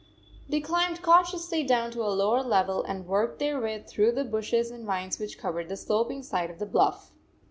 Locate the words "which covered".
5.19-5.69